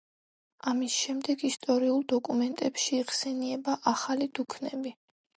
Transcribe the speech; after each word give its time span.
ამის 0.69 0.93
შემდეგ 1.01 1.43
ისტორიულ 1.49 1.99
დოკუმენტებში 2.13 2.95
იხსენიება 2.99 3.75
„ახალი 3.93 4.29
დუქნები“. 4.41 4.95